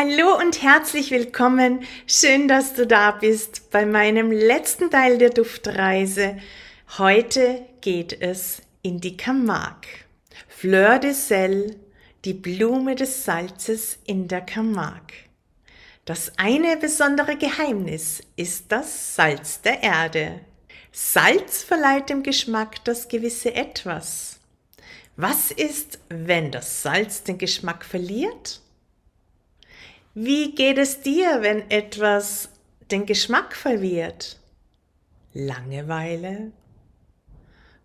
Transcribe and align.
Hallo 0.00 0.38
und 0.38 0.62
herzlich 0.62 1.10
willkommen. 1.10 1.80
Schön, 2.06 2.46
dass 2.46 2.72
du 2.72 2.86
da 2.86 3.10
bist 3.10 3.68
bei 3.72 3.84
meinem 3.84 4.30
letzten 4.30 4.92
Teil 4.92 5.18
der 5.18 5.30
Duftreise. 5.30 6.36
Heute 6.98 7.66
geht 7.80 8.22
es 8.22 8.62
in 8.82 9.00
die 9.00 9.16
Camargue. 9.16 9.88
Fleur 10.46 11.00
de 11.00 11.10
Sel, 11.10 11.74
die 12.24 12.32
Blume 12.32 12.94
des 12.94 13.24
Salzes 13.24 13.98
in 14.06 14.28
der 14.28 14.42
Camargue. 14.42 15.16
Das 16.04 16.30
eine 16.38 16.76
besondere 16.76 17.36
Geheimnis 17.36 18.22
ist 18.36 18.66
das 18.68 19.16
Salz 19.16 19.62
der 19.62 19.82
Erde. 19.82 20.42
Salz 20.92 21.64
verleiht 21.64 22.08
dem 22.08 22.22
Geschmack 22.22 22.84
das 22.84 23.08
gewisse 23.08 23.52
Etwas. 23.52 24.38
Was 25.16 25.50
ist, 25.50 25.98
wenn 26.08 26.52
das 26.52 26.84
Salz 26.84 27.24
den 27.24 27.36
Geschmack 27.36 27.84
verliert? 27.84 28.60
Wie 30.20 30.52
geht 30.52 30.78
es 30.78 31.00
dir, 31.00 31.42
wenn 31.42 31.70
etwas 31.70 32.48
den 32.90 33.06
Geschmack 33.06 33.54
verliert? 33.54 34.40
Langeweile? 35.32 36.50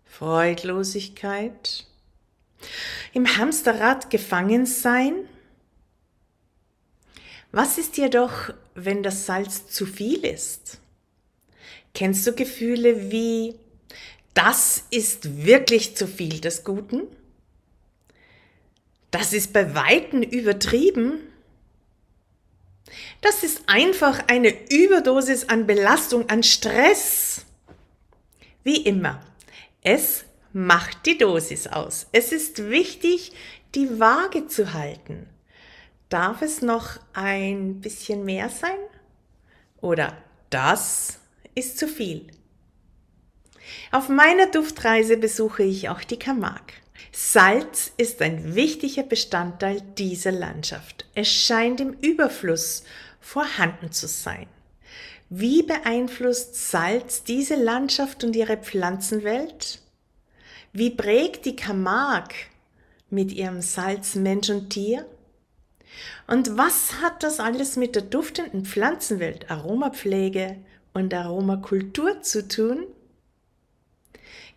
Freudlosigkeit? 0.04 1.86
Im 3.12 3.36
Hamsterrad 3.36 4.10
gefangen 4.10 4.66
sein? 4.66 5.14
Was 7.52 7.78
ist 7.78 7.98
jedoch, 7.98 8.52
wenn 8.74 9.04
das 9.04 9.26
Salz 9.26 9.68
zu 9.68 9.86
viel 9.86 10.24
ist? 10.24 10.80
Kennst 11.94 12.26
du 12.26 12.32
Gefühle 12.32 13.12
wie 13.12 13.54
das 14.34 14.82
ist 14.90 15.46
wirklich 15.46 15.96
zu 15.96 16.08
viel 16.08 16.40
des 16.40 16.64
Guten? 16.64 17.02
Das 19.12 19.32
ist 19.32 19.52
bei 19.52 19.76
Weitem 19.76 20.24
übertrieben? 20.24 21.20
Das 23.20 23.42
ist 23.42 23.62
einfach 23.66 24.24
eine 24.28 24.52
Überdosis 24.70 25.48
an 25.48 25.66
Belastung, 25.66 26.28
an 26.28 26.42
Stress. 26.42 27.44
Wie 28.62 28.82
immer, 28.82 29.20
es 29.82 30.24
macht 30.52 31.06
die 31.06 31.18
Dosis 31.18 31.66
aus. 31.66 32.06
Es 32.12 32.32
ist 32.32 32.70
wichtig, 32.70 33.32
die 33.74 34.00
Waage 34.00 34.46
zu 34.46 34.72
halten. 34.72 35.26
Darf 36.08 36.42
es 36.42 36.62
noch 36.62 37.00
ein 37.12 37.80
bisschen 37.80 38.24
mehr 38.24 38.48
sein? 38.48 38.78
Oder 39.80 40.16
das 40.50 41.18
ist 41.54 41.78
zu 41.78 41.88
viel? 41.88 42.28
Auf 43.90 44.08
meiner 44.08 44.46
Duftreise 44.46 45.16
besuche 45.16 45.62
ich 45.62 45.88
auch 45.88 46.04
die 46.04 46.18
Camargue. 46.18 46.83
Salz 47.16 47.92
ist 47.96 48.20
ein 48.22 48.54
wichtiger 48.54 49.04
Bestandteil 49.04 49.80
dieser 49.96 50.32
Landschaft. 50.32 51.06
Es 51.14 51.28
scheint 51.28 51.80
im 51.80 51.92
Überfluss 52.00 52.84
vorhanden 53.20 53.92
zu 53.92 54.08
sein. 54.08 54.46
Wie 55.28 55.62
beeinflusst 55.62 56.70
Salz 56.70 57.24
diese 57.24 57.54
Landschaft 57.54 58.24
und 58.24 58.36
ihre 58.36 58.56
Pflanzenwelt? 58.56 59.80
Wie 60.72 60.90
prägt 60.90 61.44
die 61.44 61.56
Camargue 61.56 62.34
mit 63.10 63.32
ihrem 63.32 63.62
Salz 63.62 64.16
Mensch 64.16 64.50
und 64.50 64.70
Tier? 64.70 65.06
Und 66.26 66.56
was 66.58 67.00
hat 67.00 67.22
das 67.22 67.40
alles 67.40 67.76
mit 67.76 67.94
der 67.94 68.02
duftenden 68.02 68.64
Pflanzenwelt, 68.64 69.50
Aromapflege 69.50 70.56
und 70.92 71.14
Aromakultur 71.14 72.22
zu 72.22 72.46
tun? 72.46 72.86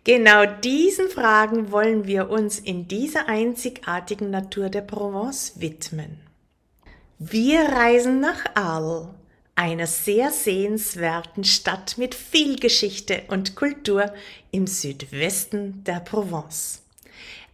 Genau 0.08 0.46
diesen 0.46 1.10
Fragen 1.10 1.70
wollen 1.70 2.06
wir 2.06 2.30
uns 2.30 2.58
in 2.58 2.88
dieser 2.88 3.28
einzigartigen 3.28 4.30
Natur 4.30 4.70
der 4.70 4.80
Provence 4.80 5.52
widmen. 5.56 6.18
Wir 7.18 7.60
reisen 7.60 8.18
nach 8.18 8.42
Arles, 8.54 9.08
einer 9.54 9.86
sehr 9.86 10.30
sehenswerten 10.30 11.44
Stadt 11.44 11.98
mit 11.98 12.14
viel 12.14 12.58
Geschichte 12.58 13.24
und 13.28 13.54
Kultur 13.54 14.10
im 14.50 14.66
Südwesten 14.66 15.84
der 15.84 16.00
Provence. 16.00 16.80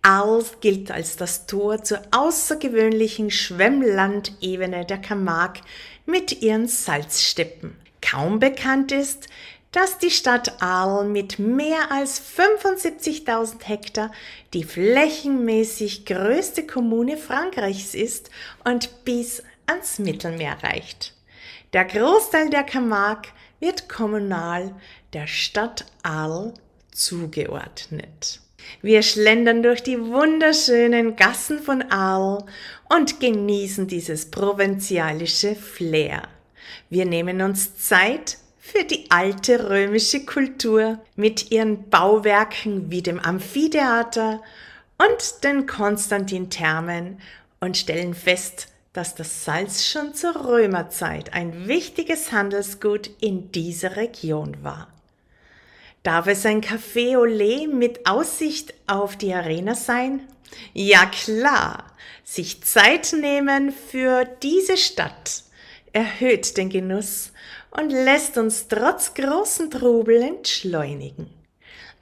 Arles 0.03 0.61
gilt 0.61 0.93
als 0.93 1.17
das 1.17 1.47
Tor 1.47 1.83
zur 1.83 2.03
außergewöhnlichen 2.13 3.33
Schwemmlandebene 3.33 4.85
der 4.85 4.99
Camargue 4.99 5.61
mit 6.07 6.41
ihren 6.41 6.69
Salzsteppen. 6.69 7.75
Kaum 8.01 8.39
bekannt 8.39 8.93
ist, 8.93 9.29
dass 9.75 9.99
die 9.99 10.13
Stadt 10.13 10.63
Arles 10.63 11.09
mit 11.09 11.41
mehr 11.41 11.91
als 11.91 12.23
75.000 12.23 13.65
Hektar 13.65 14.13
die 14.53 14.63
flächenmäßig 14.63 16.07
größte 16.07 16.65
Kommune 16.65 17.17
Frankreichs 17.17 17.93
ist 17.95 18.31
und 18.63 19.05
bis 19.05 19.43
ans 19.67 19.99
Mittelmeer 19.99 20.59
reicht. 20.63 21.15
Der 21.73 21.85
Großteil 21.85 22.51
der 22.51 22.63
Camargue 22.63 23.33
wird 23.59 23.89
kommunal 23.89 24.77
der 25.13 25.27
Stadt 25.27 25.87
Arles 26.05 26.55
zugeordnet. 26.93 28.41
Wir 28.81 29.03
schlendern 29.03 29.65
durch 29.65 29.83
die 29.83 30.01
wunderschönen 30.01 31.17
Gassen 31.17 31.59
von 31.59 31.83
Arles 31.91 32.45
und 32.89 33.19
genießen 33.19 33.89
dieses 33.89 34.31
provinzialische 34.31 35.57
Flair. 35.57 36.23
Wir 36.91 37.07
nehmen 37.07 37.43
uns 37.43 37.77
Zeit 37.77 38.39
für 38.67 38.83
die 38.83 39.11
alte 39.11 39.69
römische 39.69 40.25
Kultur 40.25 40.99
mit 41.17 41.51
ihren 41.51 41.91
Bauwerken 41.91 42.91
wie 42.91 43.03
dem 43.03 43.21
Amphitheater 43.21 44.43
und 44.97 45.45
den 45.45 45.67
Konstantin-Thermen 45.67 47.21
und 47.61 47.77
stellen 47.77 48.15
fest, 48.15 48.69
dass 48.95 49.15
das 49.15 49.45
Salz 49.45 49.85
schon 49.85 50.15
zur 50.15 50.47
Römerzeit 50.47 51.35
ein 51.35 51.69
wichtiges 51.69 52.33
Handelsgut 52.33 53.11
in 53.21 53.53
dieser 53.53 53.97
Region 53.97 54.57
war. 54.63 54.89
Darf 56.03 56.27
es 56.27 56.47
ein 56.47 56.63
Café 56.63 57.23
lait 57.23 57.71
mit 57.71 58.07
Aussicht 58.09 58.73
auf 58.87 59.17
die 59.17 59.35
Arena 59.35 59.75
sein? 59.75 60.23
Ja 60.73 61.05
klar, 61.05 61.85
sich 62.25 62.65
Zeit 62.65 63.13
nehmen 63.13 63.73
für 63.73 64.25
diese 64.25 64.79
Stadt 64.79 65.43
erhöht 65.93 66.57
den 66.57 66.71
Genuss 66.71 67.33
und 67.77 67.91
lässt 67.91 68.39
uns 68.39 68.69
trotz 68.69 69.15
großen 69.15 69.71
Trubel 69.71 70.23
entschleunigen. 70.23 71.29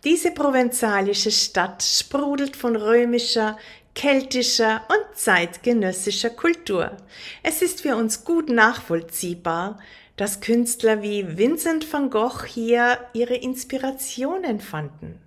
Diese 0.05 0.33
provenzalische 0.33 1.31
Stadt 1.31 1.83
sprudelt 1.83 2.57
von 2.57 2.77
römischer, 2.77 3.59
keltischer 3.95 4.83
und 4.89 5.17
zeitgenössischer 5.17 6.31
Kultur. 6.31 6.97
Es 7.43 7.63
ist 7.63 7.83
für 7.83 7.97
uns 7.97 8.25
gut 8.25 8.49
nachvollziehbar, 8.49 9.79
dass 10.17 10.41
Künstler 10.41 11.03
wie 11.03 11.37
Vincent 11.39 11.91
van 11.93 12.11
Gogh 12.11 12.45
hier 12.47 12.99
ihre 13.13 13.35
Inspirationen 13.35 14.61
fanden. 14.61 15.21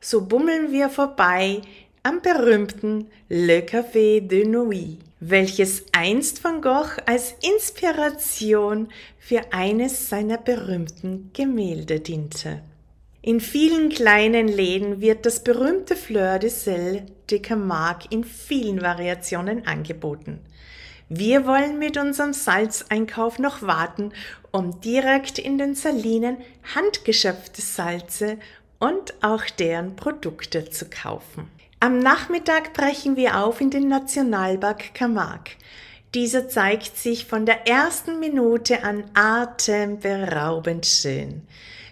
So 0.00 0.26
bummeln 0.26 0.72
wir 0.72 0.90
vorbei 0.90 1.62
am 2.06 2.20
berühmten 2.20 3.08
Le 3.30 3.62
Café 3.62 4.20
de 4.20 4.44
Nuit, 4.44 4.98
welches 5.20 5.86
einst 5.92 6.44
van 6.44 6.60
Gogh 6.60 7.00
als 7.06 7.34
Inspiration 7.40 8.88
für 9.18 9.40
eines 9.52 10.10
seiner 10.10 10.36
berühmten 10.36 11.30
Gemälde 11.32 12.00
diente. 12.00 12.60
In 13.22 13.40
vielen 13.40 13.88
kleinen 13.88 14.48
Läden 14.48 15.00
wird 15.00 15.24
das 15.24 15.42
berühmte 15.42 15.96
Fleur 15.96 16.38
de 16.38 16.50
Sel 16.50 17.06
de 17.30 17.38
Camargue 17.38 18.06
in 18.10 18.22
vielen 18.22 18.82
Variationen 18.82 19.66
angeboten. 19.66 20.40
Wir 21.08 21.46
wollen 21.46 21.78
mit 21.78 21.96
unserem 21.96 22.34
Salzeinkauf 22.34 23.38
noch 23.38 23.62
warten, 23.62 24.12
um 24.50 24.78
direkt 24.82 25.38
in 25.38 25.56
den 25.56 25.74
Salinen 25.74 26.36
handgeschöpfte 26.74 27.62
Salze 27.62 28.36
und 28.78 29.14
auch 29.22 29.46
deren 29.58 29.96
Produkte 29.96 30.68
zu 30.68 30.90
kaufen. 30.90 31.53
Am 31.84 31.98
Nachmittag 31.98 32.72
brechen 32.72 33.14
wir 33.14 33.44
auf 33.44 33.60
in 33.60 33.68
den 33.68 33.88
Nationalpark 33.88 34.94
Camargue. 34.94 35.52
Dieser 36.14 36.48
zeigt 36.48 36.96
sich 36.96 37.26
von 37.26 37.44
der 37.44 37.68
ersten 37.68 38.18
Minute 38.20 38.82
an 38.82 39.04
atemberaubend 39.12 40.86
schön. 40.86 41.42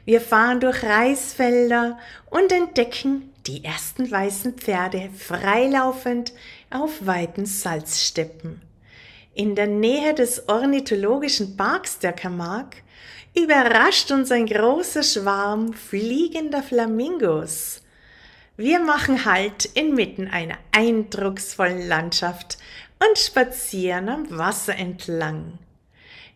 Wir 0.07 0.23
fahren 0.23 0.61
durch 0.61 0.83
Reisfelder 0.83 1.99
und 2.31 2.53
entdecken 2.53 3.35
die 3.47 3.67
ersten 3.67 4.11
weißen 4.11 4.55
Pferde 4.55 5.11
freilaufend 5.15 6.33
auf 6.71 7.05
weiten 7.05 7.45
Salzsteppen. 7.45 8.63
In 9.35 9.55
der 9.55 9.67
Nähe 9.67 10.15
des 10.15 10.49
ornithologischen 10.49 11.59
Parks 11.59 11.99
der 11.99 12.15
Camargue 12.15 12.81
überrascht 13.37 14.11
uns 14.11 14.33
ein 14.33 14.47
großer 14.47 15.03
Schwarm 15.03 15.75
fliegender 15.75 16.63
Flamingos. 16.63 17.82
Wir 18.57 18.81
machen 18.81 19.25
Halt 19.25 19.65
inmitten 19.65 20.29
einer 20.29 20.59
eindrucksvollen 20.73 21.89
Landschaft 21.89 22.59
und 22.99 23.19
spazieren 23.19 24.11
am 24.11 24.31
Wasser 24.37 24.77
entlang. 24.77 25.59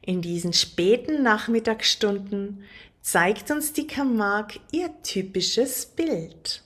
In 0.01 0.23
diesen 0.23 0.55
späten 0.55 1.23
Nachmittagsstunden 1.23 2.65
zeigt 3.03 3.51
uns 3.51 3.75
die 3.75 3.87
Camargue 3.87 4.61
ihr 4.73 4.91
typisches 5.03 5.85
Bild. 5.85 6.63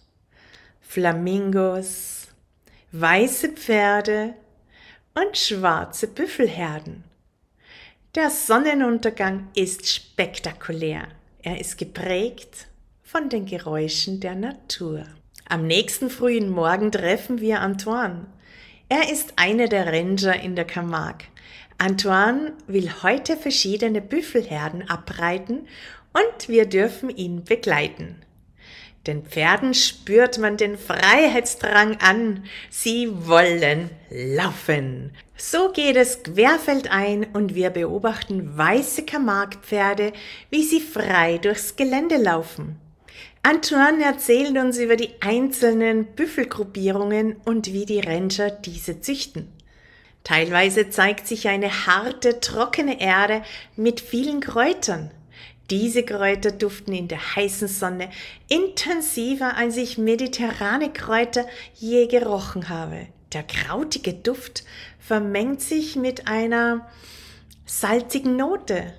Flamingos, 0.80 2.28
weiße 2.92 3.48
Pferde 3.50 4.34
und 5.14 5.36
schwarze 5.36 6.06
Büffelherden. 6.06 7.02
Der 8.14 8.30
Sonnenuntergang 8.30 9.48
ist 9.54 9.88
spektakulär. 9.88 11.08
Er 11.42 11.60
ist 11.60 11.76
geprägt 11.76 12.68
von 13.02 13.28
den 13.28 13.46
Geräuschen 13.46 14.20
der 14.20 14.36
Natur. 14.36 15.06
Am 15.50 15.66
nächsten 15.66 16.10
frühen 16.10 16.48
Morgen 16.48 16.92
treffen 16.92 17.40
wir 17.40 17.60
Antoine. 17.60 18.26
Er 18.88 19.10
ist 19.10 19.32
einer 19.34 19.66
der 19.66 19.92
Ranger 19.92 20.40
in 20.40 20.54
der 20.54 20.64
Camargue. 20.64 21.26
Antoine 21.76 22.52
will 22.68 22.88
heute 23.02 23.36
verschiedene 23.36 24.00
Büffelherden 24.00 24.88
abreiten 24.88 25.66
und 26.12 26.48
wir 26.48 26.66
dürfen 26.66 27.10
ihn 27.10 27.42
begleiten. 27.42 28.22
Den 29.08 29.24
Pferden 29.24 29.74
spürt 29.74 30.38
man 30.38 30.56
den 30.56 30.78
Freiheitsdrang 30.78 31.96
an. 31.96 32.44
Sie 32.68 33.08
wollen 33.26 33.90
laufen. 34.08 35.10
So 35.36 35.72
geht 35.72 35.96
es 35.96 36.22
querfeldein 36.22 37.26
und 37.32 37.56
wir 37.56 37.70
beobachten 37.70 38.56
weiße 38.56 39.02
Camargue-Pferde, 39.04 40.12
wie 40.50 40.62
sie 40.62 40.80
frei 40.80 41.38
durchs 41.38 41.74
Gelände 41.74 42.18
laufen. 42.18 42.78
Antoine 43.42 44.04
erzählt 44.04 44.56
uns 44.58 44.76
über 44.78 44.96
die 44.96 45.10
einzelnen 45.20 46.04
Büffelgruppierungen 46.14 47.36
und 47.44 47.72
wie 47.72 47.86
die 47.86 48.00
Ranger 48.00 48.50
diese 48.50 49.00
züchten. 49.00 49.50
Teilweise 50.24 50.90
zeigt 50.90 51.26
sich 51.26 51.48
eine 51.48 51.86
harte, 51.86 52.40
trockene 52.40 53.00
Erde 53.00 53.42
mit 53.76 54.02
vielen 54.02 54.40
Kräutern. 54.40 55.10
Diese 55.70 56.02
Kräuter 56.02 56.50
duften 56.50 56.92
in 56.92 57.08
der 57.08 57.36
heißen 57.36 57.68
Sonne 57.68 58.10
intensiver, 58.48 59.56
als 59.56 59.78
ich 59.78 59.96
mediterrane 59.96 60.92
Kräuter 60.92 61.46
je 61.74 62.08
gerochen 62.08 62.68
habe. 62.68 63.06
Der 63.32 63.44
krautige 63.44 64.12
Duft 64.12 64.64
vermengt 64.98 65.62
sich 65.62 65.96
mit 65.96 66.28
einer 66.28 66.90
salzigen 67.64 68.36
Note. 68.36 68.92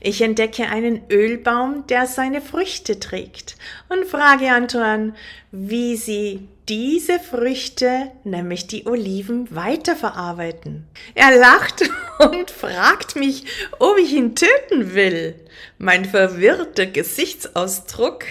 Ich 0.00 0.20
entdecke 0.20 0.66
einen 0.66 1.02
Ölbaum, 1.10 1.86
der 1.88 2.06
seine 2.06 2.40
Früchte 2.40 3.00
trägt 3.00 3.56
und 3.88 4.04
frage 4.04 4.50
Antoine, 4.50 5.14
wie 5.50 5.96
sie 5.96 6.48
diese 6.68 7.18
Früchte, 7.18 8.10
nämlich 8.24 8.66
die 8.66 8.86
Oliven, 8.86 9.54
weiterverarbeiten. 9.54 10.86
Er 11.14 11.36
lacht 11.36 11.82
und 12.18 12.50
fragt 12.50 13.16
mich, 13.16 13.44
ob 13.78 13.98
ich 13.98 14.12
ihn 14.12 14.34
töten 14.34 14.94
will. 14.94 15.34
Mein 15.78 16.04
verwirrter 16.04 16.86
Gesichtsausdruck 16.86 18.24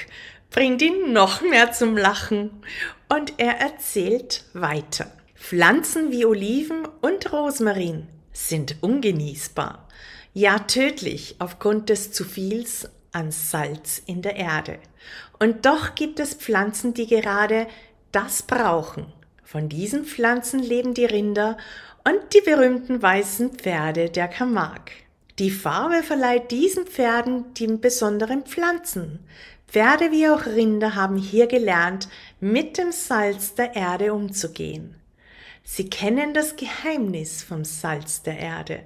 bringt 0.50 0.81
ihn 0.81 1.13
noch 1.13 1.42
mehr 1.42 1.72
zum 1.72 1.98
Lachen 1.98 2.51
und 3.10 3.34
er 3.38 3.60
erzählt 3.60 4.45
weiter. 4.54 5.12
Pflanzen 5.36 6.12
wie 6.12 6.25
Oliven 6.25 6.88
und 7.01 7.31
Rosmarin 7.34 8.07
sind 8.31 8.78
ungenießbar, 8.81 9.82
ja 10.33 10.59
tödlich 10.59 11.35
aufgrund 11.39 11.89
des 11.89 12.12
zu 12.12 12.24
viels 12.24 12.89
an 13.12 13.31
Salz 13.31 14.01
in 14.06 14.21
der 14.21 14.35
Erde. 14.35 14.80
Und 15.39 15.65
doch 15.65 15.95
gibt 15.95 16.19
es 16.19 16.33
Pflanzen, 16.33 16.94
die 16.94 17.07
gerade 17.07 17.68
das 18.12 18.41
brauchen. 18.41 19.06
Von 19.44 19.69
diesen 19.69 20.06
Pflanzen 20.06 20.59
leben 20.59 20.94
die 20.94 21.06
Rinder 21.06 21.57
und 22.03 22.33
die 22.33 22.41
berühmten 22.41 23.01
weißen 23.01 23.51
Pferde 23.51 24.09
der 24.09 24.27
Camargue. 24.27 24.95
Die 25.39 25.51
Farbe 25.51 26.03
verleiht 26.03 26.51
diesen 26.51 26.85
Pferden 26.85 27.53
die 27.56 27.68
besonderen 27.68 28.44
Pflanzen. 28.44 29.19
Pferde 29.68 30.12
wie 30.12 30.30
auch 30.30 30.45
Rinder 30.45 30.95
haben 30.95 31.18
hier 31.18 31.47
gelernt, 31.47 32.07
mit 32.39 32.77
dem 32.77 32.91
Salz 32.91 33.56
der 33.56 33.75
Erde 33.75 34.13
umzugehen. 34.13 34.95
Sie 35.63 35.89
kennen 35.89 36.33
das 36.33 36.56
Geheimnis 36.56 37.41
vom 37.41 37.63
Salz 37.63 38.21
der 38.21 38.38
Erde 38.38 38.83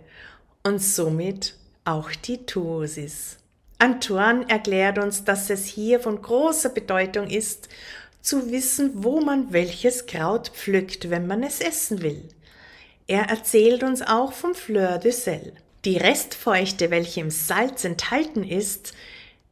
und 0.67 0.79
somit 0.79 1.55
auch 1.85 2.11
die 2.11 2.45
Tuosis. 2.45 3.37
Antoine 3.79 4.49
erklärt 4.49 4.99
uns, 4.99 5.23
dass 5.23 5.49
es 5.49 5.65
hier 5.65 5.99
von 5.99 6.21
großer 6.21 6.69
Bedeutung 6.69 7.29
ist, 7.29 7.69
zu 8.21 8.51
wissen, 8.51 8.91
wo 8.95 9.21
man 9.21 9.53
welches 9.53 10.05
Kraut 10.05 10.49
pflückt, 10.49 11.09
wenn 11.09 11.25
man 11.25 11.43
es 11.43 11.61
essen 11.61 12.01
will. 12.01 12.27
Er 13.07 13.29
erzählt 13.29 13.83
uns 13.83 14.01
auch 14.01 14.33
vom 14.33 14.53
Fleur 14.53 14.97
de 14.97 15.11
Sel. 15.11 15.53
Die 15.85 15.95
Restfeuchte, 15.95 16.91
welche 16.91 17.21
im 17.21 17.31
Salz 17.31 17.85
enthalten 17.85 18.43
ist, 18.43 18.93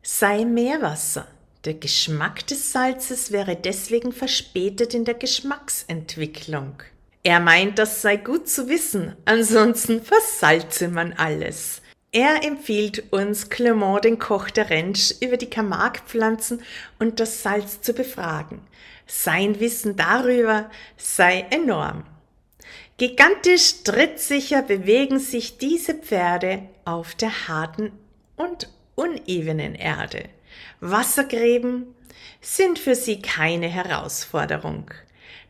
sei 0.03 0.43
Meerwasser. 0.43 1.27
Der 1.63 1.75
Geschmack 1.75 2.45
des 2.47 2.73
Salzes 2.73 3.31
wäre 3.31 3.55
deswegen 3.55 4.11
verspätet 4.11 4.93
in 4.93 5.05
der 5.05 5.15
Geschmacksentwicklung. 5.15 6.83
Er 7.25 7.39
meint, 7.39 7.79
das 7.79 8.03
sei 8.03 8.17
gut 8.17 8.47
zu 8.47 8.69
wissen, 8.69 9.15
ansonsten 9.25 10.03
versalze 10.03 10.89
man 10.89 11.11
alles. 11.13 11.81
Er 12.11 12.43
empfiehlt 12.43 13.11
uns, 13.11 13.49
Clement, 13.49 14.05
den 14.05 14.19
Koch 14.19 14.51
der 14.51 14.69
Rentsch, 14.69 15.11
über 15.21 15.35
die 15.35 15.49
Camargue-Pflanzen 15.49 16.61
und 16.99 17.19
das 17.19 17.41
Salz 17.41 17.81
zu 17.81 17.93
befragen. 17.93 18.61
Sein 19.07 19.59
Wissen 19.59 19.95
darüber 19.95 20.69
sei 20.97 21.47
enorm. 21.49 22.03
Gigantisch 22.97 23.81
trittsicher 23.83 24.61
bewegen 24.61 25.17
sich 25.17 25.57
diese 25.57 25.95
Pferde 25.95 26.69
auf 26.85 27.15
der 27.15 27.47
harten 27.47 27.91
und 28.35 28.69
unebenen 28.93 29.73
Erde. 29.73 30.25
Wassergräben 30.79 31.87
sind 32.39 32.77
für 32.77 32.93
sie 32.93 33.19
keine 33.19 33.67
Herausforderung. 33.67 34.91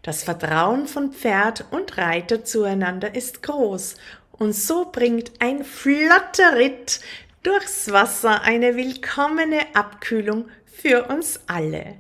Das 0.02 0.24
Vertrauen 0.24 0.88
von 0.88 1.12
Pferd 1.12 1.66
und 1.72 1.98
Reiter 1.98 2.44
zueinander 2.44 3.16
ist 3.16 3.44
groß 3.44 3.96
und 4.32 4.54
so 4.54 4.92
bringt 4.92 5.32
ein 5.40 5.64
flotter 5.64 6.56
Ritt 6.56 7.00
durchs 7.44 7.92
Wasser 7.92 8.42
eine 8.42 8.76
willkommene 8.76 9.76
Abkühlung 9.76 10.50
für 10.66 11.06
uns 11.06 11.40
alle. 11.48 11.96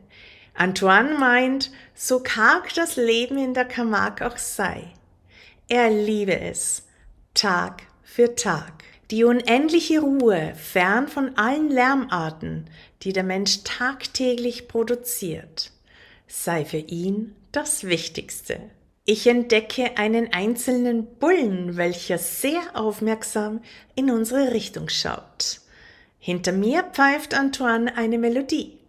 Antoine 0.53 1.17
meint, 1.17 1.71
so 1.93 2.21
karg 2.21 2.73
das 2.75 2.95
Leben 2.95 3.37
in 3.37 3.53
der 3.53 3.65
Camargue 3.65 4.25
auch 4.25 4.37
sei. 4.37 4.93
Er 5.67 5.89
liebe 5.89 6.39
es, 6.39 6.87
Tag 7.33 7.83
für 8.03 8.35
Tag. 8.35 8.83
Die 9.11 9.23
unendliche 9.23 9.99
Ruhe 9.99 10.53
fern 10.55 11.07
von 11.07 11.37
allen 11.37 11.69
Lärmarten, 11.69 12.69
die 13.03 13.13
der 13.13 13.23
Mensch 13.23 13.63
tagtäglich 13.63 14.67
produziert, 14.67 15.71
sei 16.27 16.65
für 16.65 16.77
ihn 16.77 17.35
das 17.51 17.83
Wichtigste. 17.83 18.59
Ich 19.05 19.27
entdecke 19.27 19.97
einen 19.97 20.33
einzelnen 20.33 21.05
Bullen, 21.05 21.77
welcher 21.77 22.17
sehr 22.17 22.61
aufmerksam 22.73 23.61
in 23.95 24.09
unsere 24.09 24.51
Richtung 24.51 24.89
schaut. 24.89 25.61
Hinter 26.17 26.51
mir 26.51 26.83
pfeift 26.83 27.35
Antoine 27.35 27.95
eine 27.97 28.17
Melodie. 28.17 28.79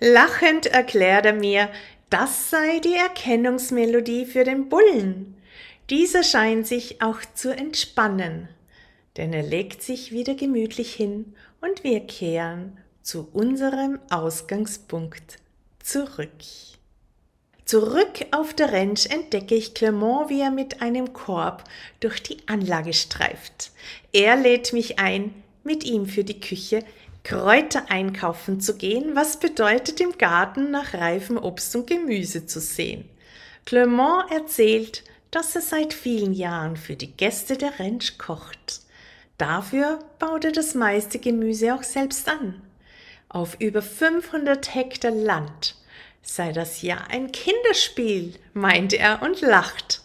Lachend 0.00 0.66
erklärt 0.66 1.24
er 1.24 1.32
mir, 1.32 1.70
das 2.10 2.50
sei 2.50 2.78
die 2.80 2.94
Erkennungsmelodie 2.94 4.26
für 4.26 4.44
den 4.44 4.68
Bullen. 4.68 5.34
Dieser 5.88 6.22
scheint 6.22 6.66
sich 6.66 7.00
auch 7.00 7.20
zu 7.34 7.56
entspannen, 7.56 8.48
denn 9.16 9.32
er 9.32 9.42
legt 9.42 9.82
sich 9.82 10.12
wieder 10.12 10.34
gemütlich 10.34 10.92
hin 10.92 11.34
und 11.62 11.84
wir 11.84 12.00
kehren 12.00 12.76
zu 13.02 13.28
unserem 13.32 13.98
Ausgangspunkt 14.10 15.38
zurück. 15.82 16.30
Zurück 17.64 18.26
auf 18.32 18.54
der 18.54 18.72
Ranch 18.72 19.06
entdecke 19.06 19.54
ich 19.54 19.74
Clement, 19.74 20.28
wie 20.28 20.40
er 20.40 20.50
mit 20.50 20.82
einem 20.82 21.12
Korb 21.12 21.64
durch 22.00 22.22
die 22.22 22.36
Anlage 22.46 22.92
streift. 22.92 23.70
Er 24.12 24.36
lädt 24.36 24.72
mich 24.72 24.98
ein, 24.98 25.32
mit 25.64 25.84
ihm 25.84 26.06
für 26.06 26.24
die 26.24 26.40
Küche 26.40 26.84
Kräuter 27.24 27.84
einkaufen 27.88 28.60
zu 28.60 28.76
gehen, 28.76 29.14
was 29.14 29.38
bedeutet 29.38 30.00
im 30.00 30.18
Garten 30.18 30.72
nach 30.72 30.92
reifem 30.92 31.38
Obst 31.38 31.74
und 31.76 31.86
Gemüse 31.86 32.46
zu 32.46 32.60
sehen. 32.60 33.08
Clement 33.64 34.30
erzählt, 34.30 35.04
dass 35.30 35.54
er 35.54 35.62
seit 35.62 35.94
vielen 35.94 36.34
Jahren 36.34 36.76
für 36.76 36.96
die 36.96 37.12
Gäste 37.12 37.56
der 37.56 37.78
Ranch 37.78 38.18
kocht. 38.18 38.80
Dafür 39.38 40.00
baut 40.18 40.44
er 40.44 40.52
das 40.52 40.74
meiste 40.74 41.18
Gemüse 41.18 41.74
auch 41.74 41.84
selbst 41.84 42.28
an. 42.28 42.60
Auf 43.32 43.56
über 43.60 43.80
500 43.80 44.74
Hektar 44.74 45.10
Land 45.10 45.76
sei 46.20 46.52
das 46.52 46.82
ja 46.82 46.98
ein 47.08 47.32
Kinderspiel, 47.32 48.34
meint 48.52 48.92
er 48.92 49.22
und 49.22 49.40
lacht. 49.40 50.02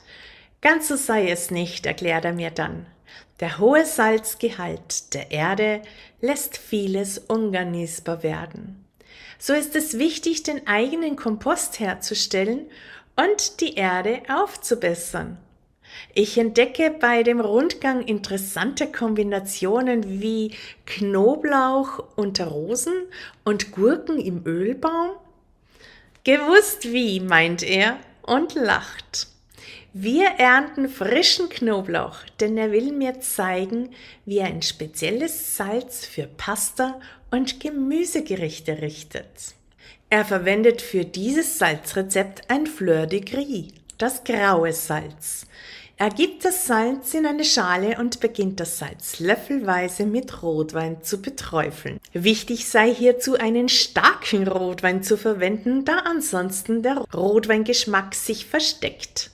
Ganz 0.61 0.87
so 0.87 0.95
sei 0.95 1.29
es 1.29 1.51
nicht, 1.51 1.85
erklärt 1.85 2.23
er 2.23 2.31
mir 2.31 2.51
dann. 2.51 2.85
Der 3.41 3.59
hohe 3.59 3.85
Salzgehalt 3.85 5.13
der 5.13 5.31
Erde 5.31 5.81
lässt 6.21 6.57
vieles 6.57 7.19
ungenießbar 7.19 8.23
werden. 8.23 8.85
So 9.37 9.53
ist 9.53 9.75
es 9.75 9.99
wichtig, 9.99 10.43
den 10.43 10.65
eigenen 10.65 11.17
Kompost 11.17 11.81
herzustellen 11.81 12.71
und 13.17 13.59
die 13.59 13.75
Erde 13.75 14.21
aufzubessern. 14.29 15.37
Ich 16.13 16.37
entdecke 16.37 16.91
bei 16.91 17.23
dem 17.23 17.39
Rundgang 17.39 18.01
interessante 18.01 18.91
Kombinationen 18.91 20.21
wie 20.21 20.51
Knoblauch 20.85 22.03
unter 22.15 22.47
Rosen 22.47 22.93
und 23.43 23.71
Gurken 23.71 24.19
im 24.19 24.45
Ölbaum 24.45 25.11
Gewusst 26.27 26.91
wie, 26.91 27.21
meint 27.21 27.63
er 27.63 27.99
und 28.21 28.53
lacht. 28.53 29.27
Wir 29.93 30.25
ernten 30.37 30.89
frischen 30.89 31.47
Knoblauch, 31.47 32.17
denn 32.41 32.57
er 32.57 32.73
will 32.73 32.91
mir 32.91 33.21
zeigen, 33.21 33.91
wie 34.25 34.39
er 34.39 34.47
ein 34.47 34.61
spezielles 34.61 35.55
Salz 35.55 36.05
für 36.05 36.27
Pasta 36.27 36.99
und 37.31 37.61
Gemüsegerichte 37.61 38.81
richtet. 38.81 39.55
Er 40.09 40.25
verwendet 40.25 40.81
für 40.81 41.05
dieses 41.05 41.57
Salzrezept 41.59 42.51
ein 42.51 42.67
Fleur 42.67 43.07
de 43.07 43.21
Gris, 43.21 43.69
das 43.97 44.25
graue 44.25 44.73
Salz. 44.73 45.47
Er 45.99 46.11
gibt 46.11 46.45
das 46.45 46.67
Salz 46.67 47.15
in 47.15 47.25
eine 47.25 47.43
Schale 47.43 47.97
und 47.97 48.19
beginnt 48.19 48.59
das 48.59 48.77
Salz 48.77 49.19
löffelweise 49.19 50.05
mit 50.05 50.43
Rotwein 50.43 51.01
zu 51.01 51.23
beträufeln. 51.23 51.99
Wichtig 52.13 52.67
sei 52.67 52.93
hierzu 52.93 53.33
einen 53.35 53.67
starken 53.67 54.47
Rotwein 54.47 55.01
zu 55.01 55.17
verwenden, 55.17 55.85
da 55.85 56.03
ansonsten 56.05 56.83
der 56.83 56.97
Rotweingeschmack 57.15 58.13
sich 58.13 58.45
versteckt. 58.45 59.31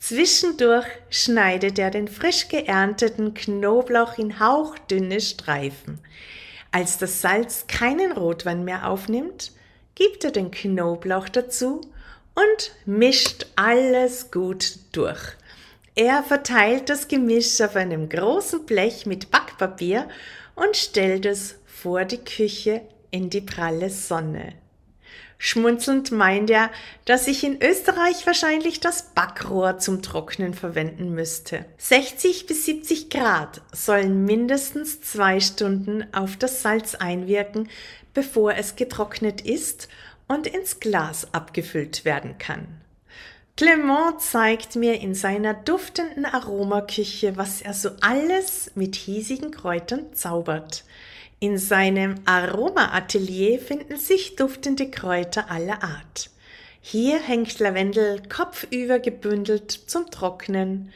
Zwischendurch 0.00 0.84
schneidet 1.08 1.78
er 1.78 1.90
den 1.90 2.08
frisch 2.08 2.48
geernteten 2.48 3.32
Knoblauch 3.32 4.18
in 4.18 4.38
hauchdünne 4.38 5.18
Streifen. 5.18 5.98
Als 6.72 6.98
das 6.98 7.22
Salz 7.22 7.66
keinen 7.68 8.12
Rotwein 8.12 8.64
mehr 8.64 8.86
aufnimmt, 8.86 9.52
gibt 9.94 10.24
er 10.24 10.30
den 10.30 10.50
Knoblauch 10.50 11.30
dazu 11.30 11.80
und 12.34 12.72
mischt 12.84 13.46
alles 13.56 14.30
gut 14.30 14.74
durch. 14.92 15.36
Er 15.94 16.22
verteilt 16.22 16.88
das 16.88 17.06
Gemisch 17.06 17.60
auf 17.60 17.76
einem 17.76 18.08
großen 18.08 18.64
Blech 18.64 19.04
mit 19.04 19.30
Backpapier 19.30 20.08
und 20.54 20.74
stellt 20.74 21.26
es 21.26 21.56
vor 21.66 22.06
die 22.06 22.24
Küche 22.24 22.80
in 23.10 23.28
die 23.28 23.42
pralle 23.42 23.90
Sonne. 23.90 24.54
Schmunzelnd 25.36 26.12
meint 26.12 26.48
er, 26.50 26.70
dass 27.04 27.26
ich 27.26 27.44
in 27.44 27.60
Österreich 27.60 28.26
wahrscheinlich 28.26 28.80
das 28.80 29.10
Backrohr 29.14 29.78
zum 29.78 30.00
Trocknen 30.00 30.54
verwenden 30.54 31.12
müsste. 31.14 31.66
60 31.78 32.46
bis 32.46 32.64
70 32.64 33.10
Grad 33.10 33.60
sollen 33.72 34.24
mindestens 34.24 35.02
zwei 35.02 35.40
Stunden 35.40 36.06
auf 36.14 36.36
das 36.36 36.62
Salz 36.62 36.94
einwirken, 36.94 37.68
bevor 38.14 38.54
es 38.54 38.76
getrocknet 38.76 39.40
ist 39.42 39.88
und 40.28 40.46
ins 40.46 40.80
Glas 40.80 41.34
abgefüllt 41.34 42.04
werden 42.04 42.38
kann. 42.38 42.81
Clement 43.54 44.20
zeigt 44.20 44.76
mir 44.76 45.00
in 45.00 45.14
seiner 45.14 45.52
duftenden 45.52 46.24
Aromaküche, 46.24 47.36
was 47.36 47.60
er 47.60 47.74
so 47.74 47.90
alles 48.00 48.70
mit 48.74 48.96
hiesigen 48.96 49.50
Kräutern 49.50 50.14
zaubert. 50.14 50.84
In 51.38 51.58
seinem 51.58 52.14
Aromaatelier 52.24 53.58
finden 53.58 53.98
sich 53.98 54.36
duftende 54.36 54.90
Kräuter 54.90 55.50
aller 55.50 55.82
Art. 55.82 56.30
Hier 56.80 57.20
hängt 57.20 57.58
Lavendel 57.58 58.22
kopfüber 58.28 58.98
gebündelt 58.98 59.70
zum 59.70 60.10
Trocknen. 60.10 60.90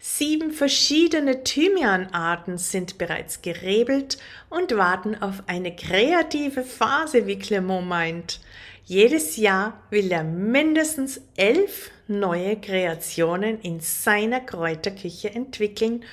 Sieben 0.00 0.52
verschiedene 0.52 1.44
Thymianarten 1.44 2.56
sind 2.56 2.96
bereits 2.96 3.42
gerebelt 3.42 4.16
und 4.48 4.76
warten 4.76 5.20
auf 5.20 5.42
eine 5.46 5.76
kreative 5.76 6.62
Phase, 6.62 7.26
wie 7.26 7.38
Clement 7.38 7.86
meint. 7.86 8.40
Jedes 8.88 9.36
Jahr 9.36 9.82
will 9.90 10.10
er 10.10 10.24
mindestens 10.24 11.20
elf 11.36 11.90
neue 12.06 12.58
Kreationen 12.58 13.60
in 13.60 13.80
seiner 13.80 14.40
Kräuterküche 14.40 15.28
entwickeln, 15.28 16.06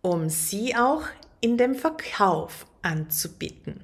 um 0.00 0.28
sie 0.28 0.76
auch 0.76 1.02
in 1.40 1.58
dem 1.58 1.74
Verkauf 1.74 2.66
anzubieten. 2.82 3.80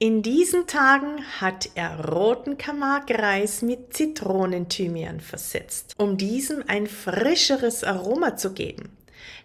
In 0.00 0.22
diesen 0.22 0.66
Tagen 0.66 1.24
hat 1.40 1.70
er 1.76 2.04
roten 2.08 2.58
Camargue-Reis 2.58 3.62
mit 3.62 3.94
Zitronenthymian 3.94 5.20
versetzt, 5.20 5.94
um 5.98 6.16
diesem 6.16 6.64
ein 6.66 6.88
frischeres 6.88 7.84
Aroma 7.84 8.36
zu 8.36 8.54
geben. 8.54 8.90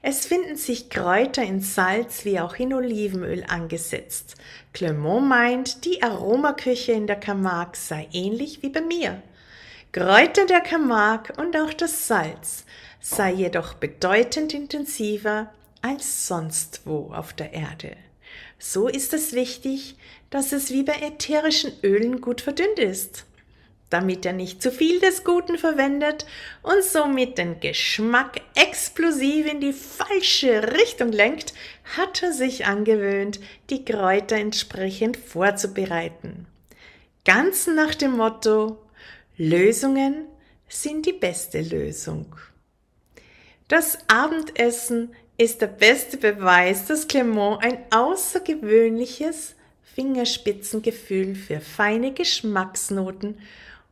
Es 0.01 0.25
finden 0.25 0.55
sich 0.55 0.89
Kräuter 0.89 1.43
in 1.43 1.61
Salz 1.61 2.25
wie 2.25 2.39
auch 2.39 2.55
in 2.55 2.73
Olivenöl 2.73 3.43
angesetzt. 3.47 4.35
Clement 4.73 5.27
meint, 5.27 5.85
die 5.85 6.01
Aromaküche 6.03 6.91
in 6.91 7.07
der 7.07 7.15
Camargue 7.15 7.77
sei 7.77 8.07
ähnlich 8.13 8.63
wie 8.63 8.69
bei 8.69 8.81
mir. 8.81 9.21
Kräuter 9.91 10.45
der 10.45 10.61
Camargue 10.61 11.35
und 11.37 11.55
auch 11.57 11.73
das 11.73 12.07
Salz 12.07 12.65
sei 12.99 13.31
jedoch 13.33 13.73
bedeutend 13.73 14.53
intensiver 14.53 15.51
als 15.81 16.27
sonst 16.27 16.81
wo 16.85 17.11
auf 17.13 17.33
der 17.33 17.53
Erde. 17.53 17.95
So 18.59 18.87
ist 18.87 19.13
es 19.13 19.33
wichtig, 19.33 19.95
dass 20.29 20.51
es 20.51 20.71
wie 20.71 20.83
bei 20.83 20.95
ätherischen 21.01 21.71
Ölen 21.83 22.21
gut 22.21 22.41
verdünnt 22.41 22.79
ist 22.79 23.26
damit 23.89 24.25
er 24.25 24.33
nicht 24.33 24.61
zu 24.61 24.71
viel 24.71 24.99
des 24.99 25.23
Guten 25.23 25.57
verwendet 25.57 26.25
und 26.61 26.83
somit 26.83 27.37
den 27.37 27.59
Geschmack 27.59 28.41
explosiv 28.55 29.45
in 29.45 29.61
die 29.61 29.73
falsche 29.73 30.73
Richtung 30.73 31.11
lenkt, 31.11 31.53
hat 31.97 32.21
er 32.21 32.33
sich 32.33 32.65
angewöhnt, 32.65 33.39
die 33.69 33.85
Kräuter 33.85 34.35
entsprechend 34.35 35.15
vorzubereiten. 35.17 36.47
Ganz 37.23 37.67
nach 37.67 37.95
dem 37.95 38.17
Motto 38.17 38.77
Lösungen 39.37 40.25
sind 40.67 41.05
die 41.05 41.13
beste 41.13 41.61
Lösung. 41.61 42.35
Das 43.67 43.97
Abendessen 44.07 45.13
ist 45.37 45.61
der 45.61 45.67
beste 45.67 46.17
Beweis, 46.17 46.85
dass 46.85 47.07
Clement 47.07 47.63
ein 47.63 47.79
außergewöhnliches 47.91 49.55
Fingerspitzengefühl 49.93 51.35
für 51.35 51.59
feine 51.59 52.13
Geschmacksnoten 52.13 53.39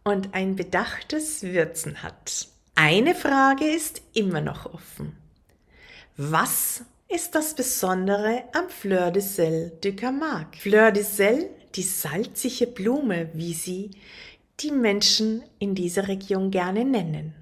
und 0.08 0.36
ein 0.36 0.56
bedachtes 0.56 1.42
Würzen 1.42 2.04
hat. 2.04 2.48
Eine 2.76 3.16
Frage 3.16 3.66
ist 3.66 4.04
immer 4.14 4.40
noch 4.40 4.72
offen. 4.72 5.18
Was 6.16 6.84
ist 7.10 7.34
das 7.34 7.56
Besondere 7.56 8.44
am 8.54 8.70
Fleur 8.70 9.10
de 9.10 9.24
Sel 9.24 9.72
de 9.84 9.96
Camargue? 9.96 10.60
Fleur 10.60 10.92
de 10.92 11.04
Sel, 11.04 11.50
die 11.74 11.82
salzige 11.82 12.68
Blume, 12.68 13.30
wie 13.34 13.54
sie 13.54 13.92
die 14.60 14.72
Menschen 14.72 15.44
in 15.58 15.74
dieser 15.74 16.08
Region 16.08 16.52
gerne 16.52 16.86
nennen. 16.86 17.34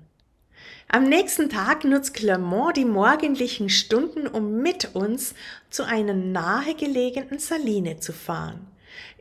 Am 0.88 1.04
nächsten 1.04 1.50
Tag 1.50 1.84
nutzt 1.84 2.14
Clermont 2.14 2.78
die 2.78 2.86
morgendlichen 2.86 3.70
Stunden, 3.70 4.26
um 4.26 4.62
mit 4.62 4.96
uns 4.96 5.36
zu 5.70 5.84
einer 5.84 6.14
nahegelegenen 6.14 7.40
Saline 7.40 8.00
zu 8.00 8.14
fahren. 8.14 8.68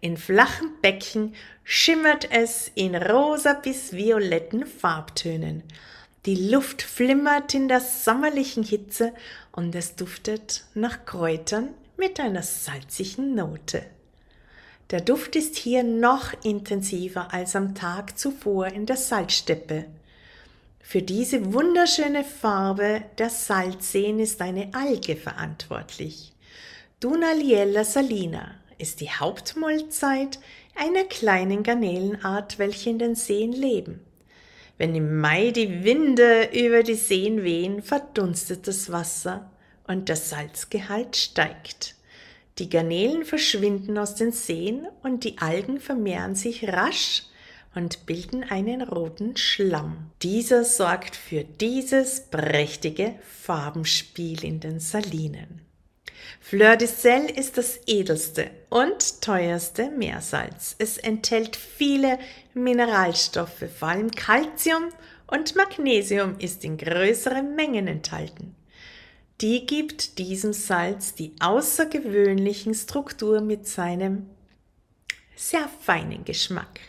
In 0.01 0.17
flachen 0.17 0.71
Becken 0.81 1.35
schimmert 1.65 2.31
es 2.31 2.71
in 2.75 2.95
rosa 2.95 3.55
bis 3.55 3.93
violetten 3.93 4.67
Farbtönen. 4.67 5.63
Die 6.27 6.51
Luft 6.51 6.83
flimmert 6.83 7.53
in 7.55 7.69
der 7.69 7.81
sommerlichen 7.81 8.63
Hitze 8.63 9.13
und 9.51 9.75
es 9.75 9.97
duftet 9.97 10.65
nach 10.75 11.05
Kräutern 11.05 11.71
mit 11.97 12.21
einer 12.21 12.43
salzigen 12.43 13.35
Note. 13.35 13.85
Der 14.91 15.01
Duft 15.01 15.37
ist 15.37 15.57
hier 15.57 15.83
noch 15.83 16.33
intensiver 16.45 17.33
als 17.33 17.57
am 17.57 17.75
Tag 17.75 18.19
zuvor 18.19 18.67
in 18.67 18.87
der 18.87 18.97
Salzsteppe. 18.97 19.87
Für 20.81 21.01
diese 21.01 21.55
wunderschöne 21.55 22.25
Farbe 22.25 23.03
der 23.19 23.31
Salzseen 23.31 24.19
ist 24.19 24.43
eine 24.43 24.75
Alge 24.75 25.17
verantwortlich. 25.17 26.33
Dunaliella 27.01 27.85
salina 27.85 28.62
ist 28.83 29.01
die 29.01 29.11
Hauptmahlzeit 29.11 30.41
einer 30.75 31.05
kleinen 31.05 31.63
Garnelenart, 31.63 32.59
welche 32.59 32.91
in 32.91 32.99
den 32.99 33.15
Seen 33.15 33.53
leben. 33.53 34.01
Wenn 34.77 34.95
im 34.95 35.21
Mai 35.21 35.53
die 35.53 35.85
Winde 35.85 36.51
über 36.53 36.83
die 36.83 36.95
Seen 36.95 37.45
wehen, 37.45 37.83
verdunstet 37.83 38.67
das 38.67 38.91
Wasser 38.91 39.51
und 39.87 40.09
der 40.09 40.17
Salzgehalt 40.17 41.17
steigt. 41.17 41.95
Die 42.59 42.69
Garnelen 42.69 43.25
verschwinden 43.25 43.97
aus 43.97 44.17
den 44.17 44.33
Seen 44.33 44.87
und 45.03 45.25
die 45.25 45.39
Algen 45.39 45.79
vermehren 45.79 46.35
sich 46.35 46.69
rasch 46.69 47.23
und 47.75 48.05
bilden 48.05 48.43
einen 48.43 48.83
roten 48.83 49.37
Schlamm. 49.37 50.11
Dieser 50.23 50.65
sorgt 50.65 51.17
für 51.17 51.45
dieses 51.45 52.29
prächtige 52.31 53.15
Farbenspiel 53.23 54.45
in 54.45 54.61
den 54.61 54.81
Salinen. 54.81 55.63
Fleur 56.41 56.77
de 56.77 56.89
Sel 56.89 57.31
ist 57.31 57.59
das 57.59 57.81
edelste 57.87 58.51
und 58.69 59.23
teuerste 59.23 59.91
Meersalz. 59.91 60.77
Es 60.79 60.99
enthält 60.99 61.57
viele 61.57 62.19
Mineralstoffe, 62.55 63.65
vor 63.79 63.89
allem 63.89 64.11
Calcium 64.11 64.89
und 65.27 65.57
Magnesium 65.57 66.37
ist 66.39 66.65
in 66.65 66.77
größeren 66.77 67.55
Mengen 67.55 67.89
enthalten. 67.89 68.55
Die 69.41 69.67
gibt 69.67 70.19
diesem 70.19 70.53
Salz 70.53 71.15
die 71.15 71.35
außergewöhnlichen 71.41 72.75
Struktur 72.75 73.41
mit 73.41 73.67
seinem 73.67 74.31
sehr 75.35 75.69
feinen 75.81 76.25
Geschmack. 76.25 76.81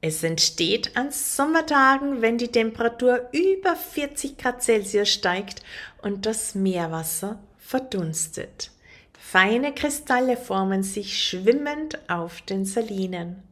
Es 0.00 0.22
entsteht 0.22 0.96
an 0.96 1.10
Sommertagen, 1.10 2.22
wenn 2.22 2.38
die 2.38 2.48
Temperatur 2.48 3.28
über 3.32 3.74
40 3.74 4.38
Grad 4.38 4.62
Celsius 4.62 5.08
steigt 5.08 5.62
und 6.02 6.26
das 6.26 6.54
Meerwasser 6.54 7.40
verdunstet. 7.66 8.70
Feine 9.18 9.74
Kristalle 9.74 10.36
formen 10.36 10.84
sich 10.84 11.20
schwimmend 11.20 11.98
auf 12.08 12.40
den 12.42 12.64
Salinen. 12.64 13.42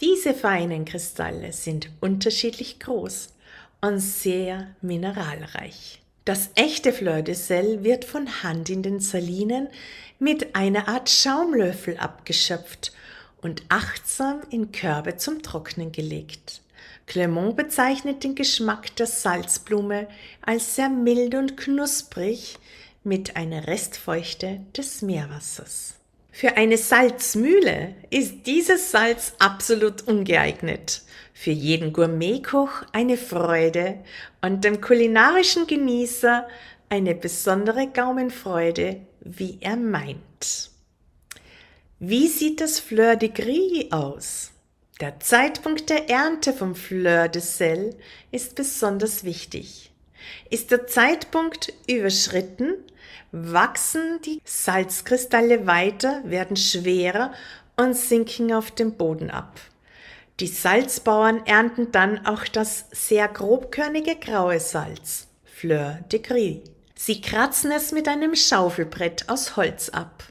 Diese 0.00 0.34
feinen 0.34 0.84
Kristalle 0.84 1.52
sind 1.52 1.88
unterschiedlich 2.00 2.80
groß 2.80 3.32
und 3.80 4.00
sehr 4.00 4.68
mineralreich. 4.82 6.02
Das 6.26 6.50
echte 6.54 6.92
Fleur 6.92 7.22
de 7.22 7.34
Sel 7.34 7.82
wird 7.82 8.04
von 8.04 8.42
Hand 8.42 8.68
in 8.68 8.82
den 8.82 9.00
Salinen 9.00 9.68
mit 10.18 10.54
einer 10.54 10.88
Art 10.88 11.08
Schaumlöffel 11.08 11.96
abgeschöpft 11.96 12.92
und 13.40 13.62
achtsam 13.68 14.42
in 14.50 14.72
Körbe 14.72 15.16
zum 15.16 15.42
Trocknen 15.42 15.92
gelegt. 15.92 16.60
Clement 17.06 17.56
bezeichnet 17.56 18.24
den 18.24 18.34
Geschmack 18.34 18.96
der 18.96 19.06
Salzblume 19.06 20.08
als 20.42 20.76
sehr 20.76 20.88
mild 20.88 21.34
und 21.34 21.56
knusprig 21.56 22.58
mit 23.04 23.36
einer 23.36 23.66
Restfeuchte 23.66 24.60
des 24.76 25.02
Meerwassers. 25.02 25.94
Für 26.32 26.56
eine 26.56 26.78
Salzmühle 26.78 27.94
ist 28.10 28.46
dieses 28.46 28.90
Salz 28.90 29.34
absolut 29.38 30.08
ungeeignet. 30.08 31.02
Für 31.32 31.52
jeden 31.52 31.92
Gourmetkoch 31.92 32.82
eine 32.92 33.16
Freude 33.16 34.00
und 34.42 34.64
dem 34.64 34.80
kulinarischen 34.80 35.66
Genießer 35.66 36.48
eine 36.88 37.14
besondere 37.14 37.86
Gaumenfreude, 37.86 39.00
wie 39.20 39.58
er 39.60 39.76
meint. 39.76 40.70
Wie 42.00 42.26
sieht 42.26 42.60
das 42.60 42.80
Fleur 42.80 43.16
de 43.16 43.28
Gris 43.28 43.92
aus? 43.92 44.50
Der 45.00 45.20
Zeitpunkt 45.20 45.90
der 45.90 46.08
Ernte 46.08 46.52
vom 46.52 46.74
Fleur 46.74 47.28
de 47.28 47.42
Sel 47.42 47.96
ist 48.30 48.54
besonders 48.54 49.24
wichtig. 49.24 49.90
Ist 50.50 50.70
der 50.70 50.86
Zeitpunkt 50.86 51.72
überschritten, 51.88 52.74
wachsen 53.32 54.20
die 54.24 54.40
Salzkristalle 54.44 55.66
weiter, 55.66 56.22
werden 56.24 56.56
schwerer 56.56 57.32
und 57.76 57.96
sinken 57.96 58.52
auf 58.52 58.70
dem 58.70 58.96
Boden 58.96 59.30
ab. 59.30 59.60
Die 60.40 60.48
Salzbauern 60.48 61.46
ernten 61.46 61.92
dann 61.92 62.26
auch 62.26 62.44
das 62.44 62.86
sehr 62.90 63.28
grobkörnige 63.28 64.16
graue 64.16 64.58
Salz, 64.58 65.28
Fleur 65.44 66.00
de 66.10 66.20
Gris. 66.20 66.58
Sie 66.96 67.20
kratzen 67.20 67.70
es 67.70 67.92
mit 67.92 68.08
einem 68.08 68.34
Schaufelbrett 68.34 69.28
aus 69.28 69.56
Holz 69.56 69.90
ab. 69.90 70.24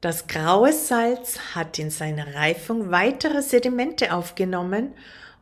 Das 0.00 0.26
graue 0.26 0.72
Salz 0.72 1.38
hat 1.54 1.78
in 1.78 1.90
seiner 1.90 2.34
Reifung 2.34 2.90
weitere 2.90 3.42
Sedimente 3.42 4.14
aufgenommen 4.14 4.94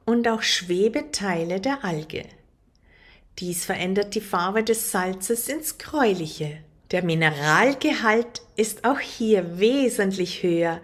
und 0.04 0.26
auch 0.26 0.42
Schwebeteile 0.42 1.60
der 1.60 1.84
Alge. 1.84 2.24
Dies 3.38 3.64
verändert 3.64 4.14
die 4.14 4.20
Farbe 4.20 4.64
des 4.64 4.90
Salzes 4.90 5.48
ins 5.48 5.78
Gräuliche. 5.78 6.58
Der 6.90 7.04
Mineralgehalt 7.04 8.40
ist 8.56 8.84
auch 8.84 8.98
hier 8.98 9.58
wesentlich 9.58 10.42
höher 10.42 10.80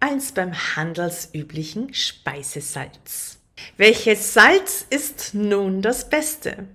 als 0.00 0.32
beim 0.32 0.52
handelsüblichen 0.76 1.94
Speisesalz. 1.94 3.38
Welches 3.78 4.34
Salz 4.34 4.84
ist 4.90 5.32
nun 5.32 5.80
das 5.80 6.10
Beste? 6.10 6.66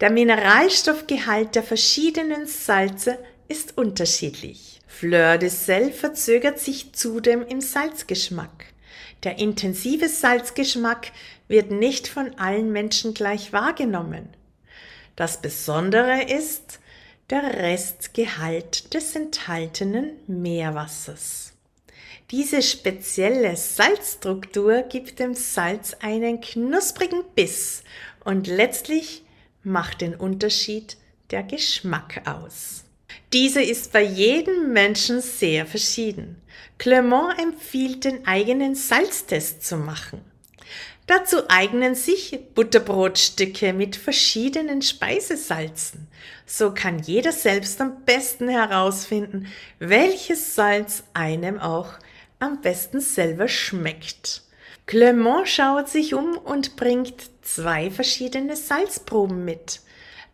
Der 0.00 0.10
Mineralstoffgehalt 0.10 1.56
der 1.56 1.64
verschiedenen 1.64 2.46
Salze 2.46 3.18
ist 3.48 3.76
unterschiedlich. 3.76 4.80
Fleur 4.86 5.36
de 5.36 5.48
Sel 5.48 5.90
verzögert 5.90 6.60
sich 6.60 6.92
zudem 6.92 7.44
im 7.44 7.60
Salzgeschmack. 7.60 8.66
Der 9.24 9.40
intensive 9.40 10.08
Salzgeschmack 10.08 11.10
wird 11.48 11.72
nicht 11.72 12.06
von 12.06 12.38
allen 12.38 12.70
Menschen 12.70 13.12
gleich 13.12 13.52
wahrgenommen. 13.52 14.28
Das 15.16 15.42
Besondere 15.42 16.22
ist, 16.22 16.78
der 17.30 17.42
Restgehalt 17.58 18.94
des 18.94 19.14
enthaltenen 19.14 20.12
Meerwassers. 20.26 21.52
Diese 22.30 22.62
spezielle 22.62 23.56
Salzstruktur 23.56 24.82
gibt 24.82 25.18
dem 25.18 25.34
Salz 25.34 25.94
einen 26.00 26.40
knusprigen 26.40 27.22
Biss 27.34 27.82
und 28.24 28.46
letztlich 28.46 29.24
macht 29.62 30.00
den 30.00 30.14
Unterschied 30.14 30.96
der 31.30 31.42
Geschmack 31.42 32.22
aus. 32.26 32.84
Diese 33.32 33.62
ist 33.62 33.92
bei 33.92 34.02
jedem 34.02 34.72
Menschen 34.72 35.20
sehr 35.20 35.66
verschieden. 35.66 36.40
Clement 36.78 37.38
empfiehlt 37.38 38.04
den 38.04 38.26
eigenen 38.26 38.74
Salztest 38.74 39.66
zu 39.66 39.76
machen. 39.76 40.20
Dazu 41.08 41.48
eignen 41.48 41.94
sich 41.94 42.38
Butterbrotstücke 42.54 43.72
mit 43.72 43.96
verschiedenen 43.96 44.82
Speisesalzen. 44.82 46.06
So 46.44 46.74
kann 46.74 46.98
jeder 46.98 47.32
selbst 47.32 47.80
am 47.80 48.04
besten 48.04 48.50
herausfinden, 48.50 49.46
welches 49.78 50.54
Salz 50.54 51.04
einem 51.14 51.58
auch 51.58 51.94
am 52.40 52.60
besten 52.60 53.00
selber 53.00 53.48
schmeckt. 53.48 54.42
Clement 54.84 55.48
schaut 55.48 55.88
sich 55.88 56.12
um 56.12 56.36
und 56.36 56.76
bringt 56.76 57.30
zwei 57.40 57.90
verschiedene 57.90 58.54
Salzproben 58.54 59.46
mit. 59.46 59.80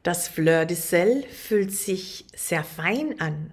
Das 0.02 0.26
Fleur 0.26 0.66
de 0.66 0.76
Sel 0.76 1.22
fühlt 1.22 1.70
sich 1.70 2.26
sehr 2.34 2.64
fein 2.64 3.20
an, 3.20 3.52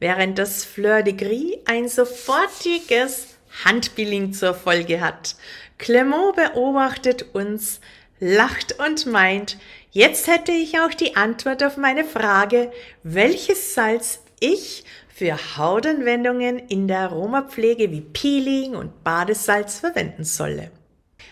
während 0.00 0.40
das 0.40 0.64
Fleur 0.64 1.04
de 1.04 1.12
Gris 1.12 1.54
ein 1.66 1.88
sofortiges 1.88 3.37
Handbilling 3.64 4.32
zur 4.32 4.54
Folge 4.54 5.00
hat. 5.00 5.36
Clement 5.78 6.36
beobachtet 6.36 7.34
uns, 7.34 7.80
lacht 8.20 8.78
und 8.78 9.06
meint, 9.06 9.58
jetzt 9.90 10.26
hätte 10.26 10.52
ich 10.52 10.78
auch 10.80 10.94
die 10.94 11.16
Antwort 11.16 11.62
auf 11.62 11.76
meine 11.76 12.04
Frage, 12.04 12.72
welches 13.02 13.74
Salz 13.74 14.20
ich 14.40 14.84
für 15.14 15.36
Hautanwendungen 15.56 16.58
in 16.58 16.86
der 16.86 17.00
Aromapflege 17.00 17.90
wie 17.90 18.02
Peeling 18.02 18.76
und 18.76 19.02
Badesalz 19.02 19.80
verwenden 19.80 20.24
solle. 20.24 20.70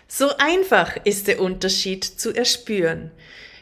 So 0.09 0.37
einfach 0.39 0.97
ist 1.05 1.29
der 1.29 1.41
Unterschied 1.41 2.05
zu 2.05 2.33
erspüren. 2.35 3.11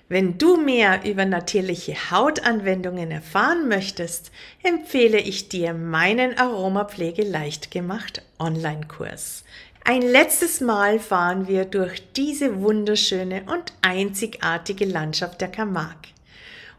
Wenn 0.09 0.37
du 0.37 0.59
mehr 0.59 1.01
über 1.05 1.25
natürliche 1.25 1.95
Hautanwendungen 2.11 3.11
erfahren 3.11 3.69
möchtest, 3.69 4.33
empfehle 4.63 5.19
ich 5.19 5.49
dir 5.49 5.73
meinen 5.73 6.37
Aromapflege 6.37 7.23
leicht 7.23 7.71
gemacht 7.71 8.21
Online-Kurs. 8.39 9.45
Ein 9.83 10.03
letztes 10.03 10.61
Mal 10.61 10.99
fahren 10.99 11.49
wir 11.49 11.65
durch 11.65 12.03
diese 12.13 12.61
wunderschöne 12.61 13.45
und 13.47 13.73
einzigartige 13.81 14.85
Landschaft 14.85 15.41
der 15.41 15.49
Camargue, 15.49 16.13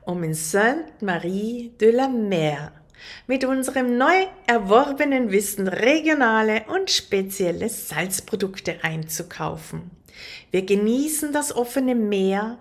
um 0.03 0.23
in 0.23 0.35
Sainte-Marie 0.35 1.71
de 1.79 1.91
la 1.91 2.07
Mer 2.07 2.71
mit 3.27 3.43
unserem 3.43 3.97
neu 3.97 4.25
erworbenen 4.47 5.31
Wissen 5.31 5.67
regionale 5.67 6.63
und 6.67 6.91
spezielle 6.91 7.69
Salzprodukte 7.69 8.83
einzukaufen. 8.83 9.91
Wir 10.51 10.63
genießen 10.63 11.33
das 11.33 11.55
offene 11.55 11.95
Meer, 11.95 12.57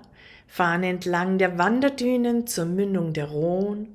fahren 0.46 0.82
entlang 0.82 1.38
der 1.38 1.58
Wanderdünen 1.58 2.46
zur 2.46 2.66
Mündung 2.66 3.12
der 3.12 3.26
Rhone 3.26 3.88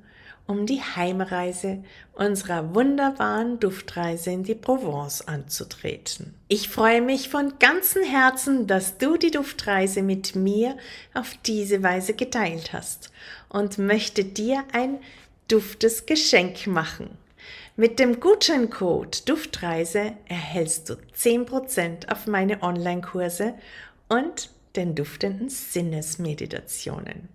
um 0.50 0.66
die 0.66 0.82
Heimreise 0.82 1.84
unserer 2.14 2.74
wunderbaren 2.74 3.60
Duftreise 3.60 4.32
in 4.32 4.44
die 4.44 4.56
Provence 4.56 5.28
anzutreten. 5.28 6.34
Ich 6.48 6.70
freue 6.70 7.04
mich 7.04 7.30
von 7.30 7.60
ganzem 7.60 8.04
Herzen, 8.04 8.66
dass 8.66 8.98
du 8.98 9.16
die 9.18 9.30
Duftreise 9.30 10.02
mit 10.02 10.36
mir 10.36 10.76
auf 11.14 11.36
diese 11.46 11.84
Weise 11.84 12.16
geteilt 12.16 12.74
hast 12.74 13.12
und 13.48 13.78
möchte 13.78 14.24
dir 14.24 14.64
ein 14.74 14.98
duftes 15.48 16.08
Geschenk 16.08 16.66
machen. 16.66 17.12
Mit 17.76 18.00
dem 18.00 18.20
Gutscheincode 18.20 19.30
Duftreise 19.30 20.14
erhältst 20.28 20.90
du 20.90 20.96
10% 21.16 22.12
auf 22.12 22.26
meine 22.26 22.64
Online-Kurse 22.64 23.54
und 24.10 24.50
den 24.76 24.96
duftenden 24.96 25.50
Sinnesmeditationen. 25.50 27.30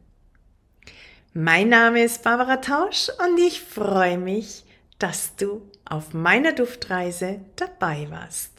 Mein 1.33 1.68
Name 1.68 2.05
ist 2.05 2.23
Barbara 2.23 2.59
Tausch 2.59 3.09
und 3.25 3.38
ich 3.38 3.61
freue 3.61 4.18
mich, 4.18 4.64
dass 4.99 5.35
du 5.37 5.62
auf 5.85 6.14
meiner 6.14 6.53
Duftreise 6.53 7.40
dabei 7.57 8.09
warst. 8.11 8.54